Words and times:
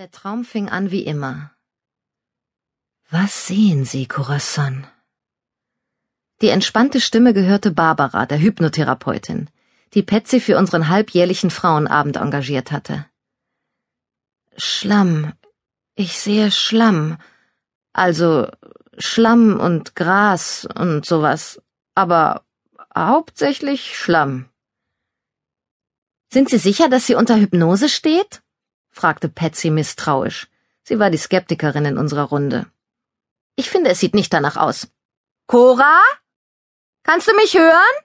Der 0.00 0.10
Traum 0.10 0.46
fing 0.46 0.70
an 0.70 0.90
wie 0.90 1.04
immer. 1.04 1.50
Was 3.10 3.46
sehen 3.46 3.84
Sie, 3.84 4.06
Corazon? 4.08 4.86
Die 6.40 6.48
entspannte 6.48 7.02
Stimme 7.02 7.34
gehörte 7.34 7.70
Barbara, 7.70 8.24
der 8.24 8.38
Hypnotherapeutin, 8.40 9.50
die 9.92 10.02
Patsy 10.02 10.40
für 10.40 10.56
unseren 10.56 10.88
halbjährlichen 10.88 11.50
Frauenabend 11.50 12.16
engagiert 12.16 12.72
hatte. 12.72 13.04
Schlamm. 14.56 15.34
Ich 15.96 16.18
sehe 16.18 16.50
Schlamm. 16.50 17.18
Also 17.92 18.48
Schlamm 18.96 19.60
und 19.60 19.96
Gras 19.96 20.66
und 20.76 21.04
sowas. 21.04 21.60
Aber 21.94 22.46
hauptsächlich 22.96 23.98
Schlamm. 23.98 24.48
Sind 26.32 26.48
Sie 26.48 26.56
sicher, 26.56 26.88
dass 26.88 27.06
sie 27.06 27.16
unter 27.16 27.36
Hypnose 27.36 27.90
steht? 27.90 28.40
Fragte 29.00 29.28
Patsy 29.28 29.70
misstrauisch. 29.70 30.48
Sie 30.82 30.98
war 30.98 31.10
die 31.10 31.22
Skeptikerin 31.26 31.86
in 31.86 31.96
unserer 31.96 32.24
Runde. 32.34 32.66
Ich 33.56 33.70
finde, 33.70 33.90
es 33.90 34.00
sieht 34.00 34.14
nicht 34.14 34.32
danach 34.32 34.56
aus. 34.56 34.88
Cora? 35.46 35.98
Kannst 37.02 37.26
du 37.28 37.34
mich 37.34 37.54
hören? 37.54 37.96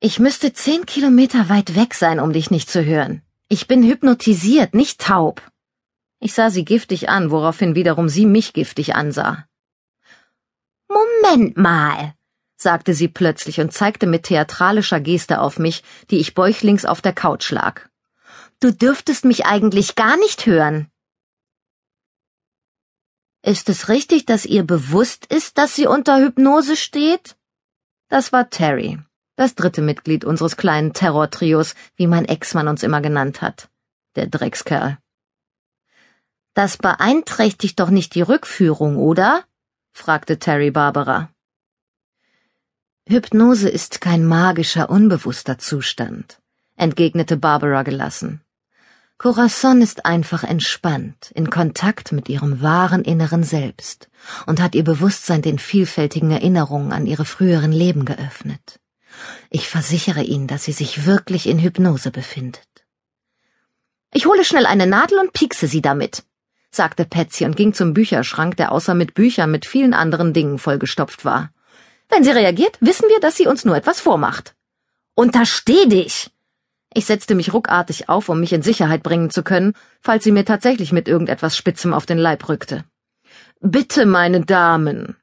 Ich 0.00 0.18
müsste 0.18 0.52
zehn 0.52 0.86
Kilometer 0.86 1.48
weit 1.48 1.76
weg 1.76 1.94
sein, 1.94 2.18
um 2.18 2.32
dich 2.32 2.50
nicht 2.50 2.70
zu 2.70 2.84
hören. 2.84 3.22
Ich 3.48 3.68
bin 3.68 3.82
hypnotisiert, 3.82 4.74
nicht 4.74 5.00
taub. 5.00 5.42
Ich 6.18 6.32
sah 6.32 6.50
sie 6.50 6.64
giftig 6.64 7.08
an, 7.10 7.30
woraufhin 7.30 7.74
wiederum 7.74 8.08
sie 8.08 8.26
mich 8.26 8.52
giftig 8.54 8.94
ansah. 8.94 9.46
Moment 10.88 11.56
mal, 11.56 12.14
sagte 12.56 12.94
sie 12.94 13.08
plötzlich 13.08 13.60
und 13.60 13.72
zeigte 13.72 14.06
mit 14.06 14.24
theatralischer 14.24 15.00
Geste 15.00 15.40
auf 15.40 15.58
mich, 15.58 15.82
die 16.10 16.20
ich 16.20 16.34
bäuchlings 16.34 16.84
auf 16.86 17.02
der 17.02 17.12
Couch 17.12 17.50
lag. 17.50 17.88
Du 18.64 18.72
dürftest 18.72 19.26
mich 19.26 19.44
eigentlich 19.44 19.94
gar 19.94 20.16
nicht 20.16 20.46
hören. 20.46 20.90
Ist 23.42 23.68
es 23.68 23.90
richtig, 23.90 24.24
dass 24.24 24.46
ihr 24.46 24.64
bewusst 24.64 25.26
ist, 25.26 25.58
dass 25.58 25.74
sie 25.74 25.86
unter 25.86 26.16
Hypnose 26.16 26.74
steht? 26.74 27.36
Das 28.08 28.32
war 28.32 28.48
Terry, 28.48 28.98
das 29.36 29.54
dritte 29.54 29.82
Mitglied 29.82 30.24
unseres 30.24 30.56
kleinen 30.56 30.94
Terrortrios, 30.94 31.74
wie 31.96 32.06
mein 32.06 32.24
Ex-Mann 32.24 32.66
uns 32.68 32.82
immer 32.82 33.02
genannt 33.02 33.42
hat. 33.42 33.68
Der 34.16 34.28
Dreckskerl. 34.28 34.96
Das 36.54 36.78
beeinträchtigt 36.78 37.78
doch 37.78 37.90
nicht 37.90 38.14
die 38.14 38.22
Rückführung, 38.22 38.96
oder? 38.96 39.44
fragte 39.92 40.38
Terry 40.38 40.70
Barbara. 40.70 41.28
Hypnose 43.06 43.68
ist 43.68 44.00
kein 44.00 44.24
magischer, 44.24 44.88
unbewusster 44.88 45.58
Zustand, 45.58 46.40
entgegnete 46.76 47.36
Barbara 47.36 47.82
gelassen. 47.82 48.40
Corazon 49.16 49.80
ist 49.80 50.04
einfach 50.06 50.42
entspannt, 50.42 51.30
in 51.34 51.48
Kontakt 51.48 52.12
mit 52.12 52.28
ihrem 52.28 52.62
wahren 52.62 53.02
inneren 53.02 53.44
Selbst 53.44 54.08
und 54.46 54.60
hat 54.60 54.74
ihr 54.74 54.84
Bewusstsein 54.84 55.40
den 55.40 55.58
vielfältigen 55.58 56.30
Erinnerungen 56.30 56.92
an 56.92 57.06
ihre 57.06 57.24
früheren 57.24 57.72
Leben 57.72 58.04
geöffnet. 58.04 58.80
Ich 59.50 59.68
versichere 59.68 60.22
Ihnen, 60.22 60.48
dass 60.48 60.64
sie 60.64 60.72
sich 60.72 61.06
wirklich 61.06 61.46
in 61.48 61.60
Hypnose 61.60 62.10
befindet. 62.10 62.66
Ich 64.12 64.26
hole 64.26 64.44
schnell 64.44 64.66
eine 64.66 64.86
Nadel 64.86 65.18
und 65.18 65.32
piekse 65.32 65.68
sie 65.68 65.80
damit, 65.80 66.24
sagte 66.70 67.04
Patsy 67.04 67.44
und 67.44 67.56
ging 67.56 67.72
zum 67.72 67.94
Bücherschrank, 67.94 68.56
der 68.56 68.72
außer 68.72 68.94
mit 68.94 69.14
Büchern 69.14 69.50
mit 69.50 69.64
vielen 69.64 69.94
anderen 69.94 70.32
Dingen 70.32 70.58
vollgestopft 70.58 71.24
war. 71.24 71.52
Wenn 72.08 72.24
sie 72.24 72.30
reagiert, 72.30 72.76
wissen 72.80 73.08
wir, 73.08 73.20
dass 73.20 73.36
sie 73.36 73.46
uns 73.46 73.64
nur 73.64 73.76
etwas 73.76 74.00
vormacht. 74.00 74.54
Untersteh 75.14 75.86
dich! 75.86 76.33
Ich 76.96 77.06
setzte 77.06 77.34
mich 77.34 77.52
ruckartig 77.52 78.08
auf, 78.08 78.28
um 78.28 78.38
mich 78.38 78.52
in 78.52 78.62
Sicherheit 78.62 79.02
bringen 79.02 79.28
zu 79.28 79.42
können, 79.42 79.74
falls 80.00 80.22
sie 80.22 80.30
mir 80.30 80.44
tatsächlich 80.44 80.92
mit 80.92 81.08
irgendetwas 81.08 81.56
Spitzem 81.56 81.92
auf 81.92 82.06
den 82.06 82.18
Leib 82.18 82.48
rückte. 82.48 82.84
Bitte, 83.60 84.06
meine 84.06 84.42
Damen. 84.42 85.16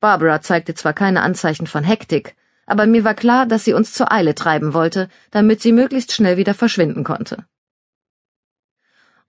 Barbara 0.00 0.42
zeigte 0.42 0.74
zwar 0.74 0.92
keine 0.92 1.22
Anzeichen 1.22 1.66
von 1.66 1.82
Hektik, 1.82 2.36
aber 2.66 2.86
mir 2.86 3.04
war 3.04 3.14
klar, 3.14 3.46
dass 3.46 3.64
sie 3.64 3.72
uns 3.72 3.94
zur 3.94 4.12
Eile 4.12 4.34
treiben 4.34 4.74
wollte, 4.74 5.08
damit 5.30 5.62
sie 5.62 5.72
möglichst 5.72 6.12
schnell 6.12 6.36
wieder 6.36 6.52
verschwinden 6.52 7.04
konnte. 7.04 7.46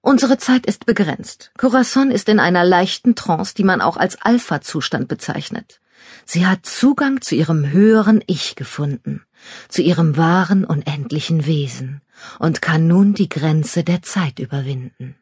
Unsere 0.02 0.38
Zeit 0.38 0.66
ist 0.66 0.86
begrenzt. 0.86 1.52
Corazon 1.58 2.12
ist 2.12 2.28
in 2.28 2.40
einer 2.40 2.66
leichten 2.66 3.16
Trance, 3.16 3.54
die 3.56 3.64
man 3.64 3.80
auch 3.80 3.96
als 3.96 4.22
Alpha-Zustand 4.22 5.08
bezeichnet. 5.08 5.79
Sie 6.26 6.46
hat 6.46 6.66
Zugang 6.66 7.22
zu 7.22 7.36
ihrem 7.36 7.72
höheren 7.72 8.24
Ich 8.28 8.56
gefunden, 8.56 9.24
zu 9.68 9.82
ihrem 9.82 10.18
wahren, 10.18 10.64
unendlichen 10.64 11.46
Wesen 11.46 12.02
und 12.38 12.62
kann 12.62 12.88
nun 12.88 13.14
die 13.14 13.30
Grenze 13.30 13.84
der 13.84 14.02
Zeit 14.02 14.40
überwinden. 14.40 15.16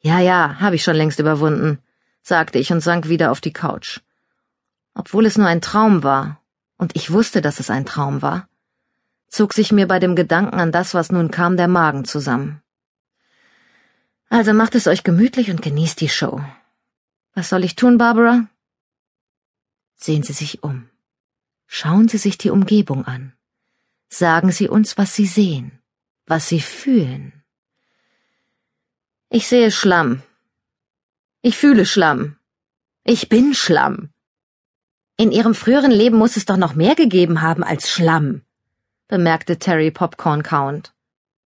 Ja, 0.00 0.18
ja, 0.18 0.56
habe 0.58 0.76
ich 0.76 0.82
schon 0.82 0.96
längst 0.96 1.20
überwunden, 1.20 1.78
sagte 2.22 2.58
ich 2.58 2.72
und 2.72 2.80
sank 2.80 3.08
wieder 3.08 3.30
auf 3.30 3.40
die 3.40 3.52
Couch. 3.52 4.00
Obwohl 4.94 5.26
es 5.26 5.38
nur 5.38 5.46
ein 5.46 5.60
Traum 5.60 6.02
war, 6.02 6.40
und 6.76 6.96
ich 6.96 7.12
wusste, 7.12 7.40
dass 7.40 7.60
es 7.60 7.70
ein 7.70 7.86
Traum 7.86 8.22
war, 8.22 8.48
zog 9.28 9.54
sich 9.54 9.72
mir 9.72 9.86
bei 9.86 9.98
dem 9.98 10.16
Gedanken 10.16 10.58
an 10.58 10.72
das, 10.72 10.94
was 10.94 11.12
nun 11.12 11.30
kam, 11.30 11.56
der 11.56 11.68
Magen 11.68 12.04
zusammen. 12.04 12.60
Also 14.28 14.52
macht 14.52 14.74
es 14.74 14.86
euch 14.86 15.04
gemütlich 15.04 15.50
und 15.50 15.62
genießt 15.62 16.00
die 16.00 16.08
Show. 16.08 16.40
Was 17.34 17.48
soll 17.48 17.64
ich 17.64 17.76
tun, 17.76 17.98
Barbara? 17.98 18.48
Sehen 20.02 20.24
Sie 20.24 20.32
sich 20.32 20.64
um. 20.64 20.88
Schauen 21.68 22.08
Sie 22.08 22.18
sich 22.18 22.36
die 22.36 22.50
Umgebung 22.50 23.04
an. 23.06 23.34
Sagen 24.08 24.50
Sie 24.50 24.68
uns, 24.68 24.98
was 24.98 25.14
Sie 25.14 25.26
sehen, 25.26 25.78
was 26.26 26.48
Sie 26.48 26.60
fühlen. 26.60 27.44
Ich 29.28 29.46
sehe 29.46 29.70
Schlamm. 29.70 30.20
Ich 31.40 31.56
fühle 31.56 31.86
Schlamm. 31.86 32.36
Ich 33.04 33.28
bin 33.28 33.54
Schlamm. 33.54 34.10
In 35.16 35.30
Ihrem 35.30 35.54
früheren 35.54 35.92
Leben 35.92 36.18
muss 36.18 36.36
es 36.36 36.46
doch 36.46 36.56
noch 36.56 36.74
mehr 36.74 36.96
gegeben 36.96 37.40
haben 37.40 37.62
als 37.62 37.88
Schlamm, 37.88 38.42
bemerkte 39.06 39.60
Terry 39.60 39.92
Popcorn 39.92 40.42
Count. 40.42 40.92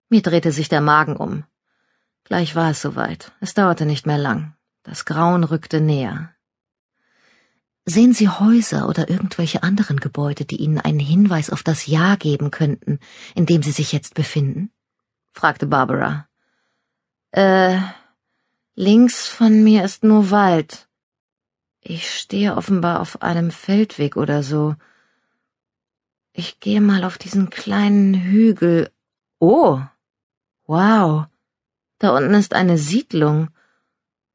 Mir 0.10 0.22
drehte 0.22 0.52
sich 0.52 0.68
der 0.68 0.82
Magen 0.82 1.16
um. 1.16 1.46
Gleich 2.26 2.54
war 2.54 2.72
es 2.72 2.82
soweit. 2.82 3.32
Es 3.40 3.54
dauerte 3.54 3.86
nicht 3.86 4.06
mehr 4.06 4.18
lang. 4.18 4.58
Das 4.84 5.06
Grauen 5.06 5.46
rückte 5.46 5.80
näher. 5.80 6.36
Sehen 7.86 8.14
Sie 8.14 8.30
Häuser 8.30 8.88
oder 8.88 9.10
irgendwelche 9.10 9.64
anderen 9.64 10.00
Gebäude, 10.00 10.46
die 10.46 10.58
Ihnen 10.58 10.78
einen 10.78 11.00
Hinweis 11.00 11.50
auf 11.50 11.64
das 11.64 11.88
Jahr 11.88 12.16
geben 12.18 12.52
könnten, 12.52 13.00
in 13.34 13.46
dem 13.46 13.64
Sie 13.64 13.72
sich 13.72 13.92
jetzt 13.92 14.14
befinden? 14.14 14.72
fragte 15.34 15.66
Barbara. 15.66 16.28
Äh, 17.32 17.80
links 18.76 19.28
von 19.28 19.64
mir 19.64 19.84
ist 19.84 20.04
nur 20.04 20.30
Wald. 20.30 20.90
Ich 21.80 22.12
stehe 22.12 22.56
offenbar 22.56 23.00
auf 23.00 23.24
einem 23.24 23.50
Feldweg 23.50 24.16
oder 24.16 24.44
so. 24.44 24.76
Ich 26.34 26.60
gehe 26.60 26.82
mal 26.82 27.04
auf 27.04 27.18
diesen 27.18 27.50
kleinen 27.50 28.14
Hügel. 28.14 28.92
Oh. 29.40 29.82
Wow. 30.68 31.26
Da 31.98 32.16
unten 32.16 32.36
ist 32.36 32.54
eine 32.54 32.78
Siedlung 32.78 33.50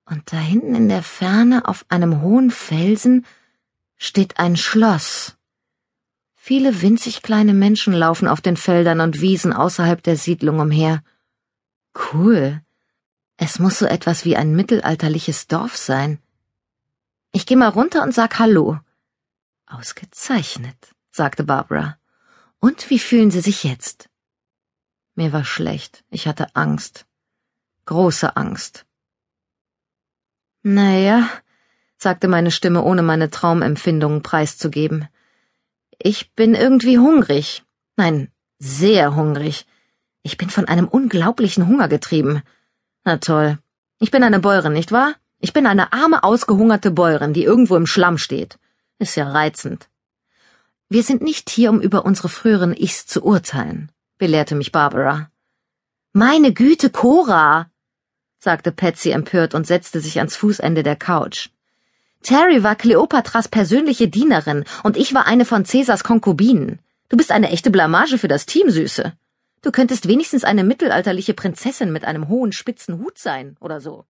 und 0.04 0.32
da 0.32 0.38
hinten 0.38 0.74
in 0.74 0.88
der 0.88 1.02
Ferne 1.02 1.68
auf 1.68 1.84
einem 1.88 2.20
hohen 2.22 2.50
Felsen 2.50 3.24
steht 3.96 4.38
ein 4.38 4.56
Schloss. 4.56 5.36
Viele 6.34 6.80
winzig 6.82 7.22
kleine 7.22 7.54
Menschen 7.54 7.92
laufen 7.92 8.28
auf 8.28 8.40
den 8.40 8.56
Feldern 8.56 9.00
und 9.00 9.20
Wiesen 9.20 9.52
außerhalb 9.52 10.02
der 10.02 10.16
Siedlung 10.16 10.60
umher. 10.60 11.02
Cool. 12.12 12.62
Es 13.36 13.58
muss 13.58 13.78
so 13.78 13.86
etwas 13.86 14.24
wie 14.24 14.36
ein 14.36 14.54
mittelalterliches 14.54 15.48
Dorf 15.48 15.76
sein. 15.76 16.20
Ich 17.32 17.46
geh 17.46 17.56
mal 17.56 17.68
runter 17.68 18.02
und 18.02 18.14
sag 18.14 18.38
Hallo. 18.38 18.78
Ausgezeichnet, 19.66 20.76
sagte 21.10 21.44
Barbara. 21.44 21.98
Und 22.60 22.88
wie 22.90 22.98
fühlen 22.98 23.30
Sie 23.30 23.40
sich 23.40 23.64
jetzt? 23.64 24.08
Mir 25.16 25.32
war 25.32 25.44
schlecht. 25.44 26.04
Ich 26.10 26.26
hatte 26.26 26.54
Angst. 26.54 27.06
Große 27.86 28.36
Angst. 28.36 28.86
Naja, 30.62 31.28
sagte 31.98 32.28
meine 32.28 32.50
Stimme, 32.50 32.82
ohne 32.82 33.02
meine 33.02 33.30
Traumempfindungen 33.30 34.22
preiszugeben. 34.22 35.08
Ich 35.98 36.32
bin 36.34 36.54
irgendwie 36.54 36.98
hungrig. 36.98 37.64
Nein, 37.96 38.28
sehr 38.58 39.14
hungrig. 39.16 39.66
Ich 40.22 40.36
bin 40.36 40.50
von 40.50 40.66
einem 40.66 40.88
unglaublichen 40.88 41.66
Hunger 41.66 41.88
getrieben. 41.88 42.42
Na 43.04 43.16
toll. 43.18 43.58
Ich 43.98 44.10
bin 44.10 44.22
eine 44.22 44.40
Bäuerin, 44.40 44.72
nicht 44.72 44.92
wahr? 44.92 45.14
Ich 45.38 45.52
bin 45.52 45.66
eine 45.66 45.92
arme, 45.92 46.22
ausgehungerte 46.22 46.90
Bäuerin, 46.90 47.32
die 47.32 47.44
irgendwo 47.44 47.76
im 47.76 47.86
Schlamm 47.86 48.18
steht. 48.18 48.58
Ist 48.98 49.16
ja 49.16 49.30
reizend. 49.30 49.88
Wir 50.88 51.02
sind 51.02 51.22
nicht 51.22 51.50
hier, 51.50 51.70
um 51.70 51.80
über 51.80 52.04
unsere 52.04 52.28
früheren 52.28 52.74
Ichs 52.74 53.06
zu 53.06 53.24
urteilen, 53.24 53.90
belehrte 54.18 54.54
mich 54.54 54.72
Barbara. 54.72 55.30
Meine 56.12 56.52
Güte, 56.52 56.90
Cora! 56.90 57.70
sagte 58.38 58.70
Patsy 58.70 59.10
empört 59.10 59.54
und 59.54 59.66
setzte 59.66 60.00
sich 60.00 60.18
ans 60.18 60.36
Fußende 60.36 60.82
der 60.82 60.96
Couch. 60.96 61.50
Terry 62.26 62.64
war 62.64 62.74
Kleopatras 62.74 63.46
persönliche 63.46 64.08
Dienerin 64.08 64.64
und 64.82 64.96
ich 64.96 65.14
war 65.14 65.28
eine 65.28 65.44
von 65.44 65.64
Cäsars 65.64 66.02
Konkubinen. 66.02 66.80
Du 67.08 67.16
bist 67.16 67.30
eine 67.30 67.50
echte 67.50 67.70
Blamage 67.70 68.18
für 68.18 68.26
das 68.26 68.46
Team, 68.46 68.68
Süße. 68.68 69.12
Du 69.62 69.70
könntest 69.70 70.08
wenigstens 70.08 70.42
eine 70.42 70.64
mittelalterliche 70.64 71.34
Prinzessin 71.34 71.92
mit 71.92 72.04
einem 72.04 72.26
hohen 72.26 72.50
spitzen 72.50 72.98
Hut 72.98 73.16
sein 73.16 73.56
oder 73.60 73.80
so. 73.80 74.06